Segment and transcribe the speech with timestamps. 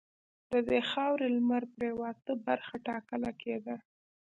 [0.51, 3.77] د دې خاورې لمرپرېواته برخه ټاکله کېدله.